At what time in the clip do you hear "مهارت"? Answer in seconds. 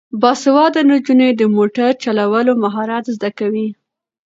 2.63-3.05